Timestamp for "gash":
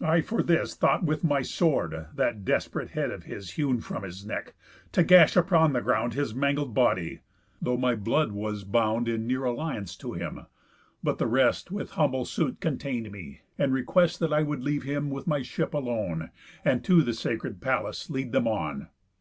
5.04-5.36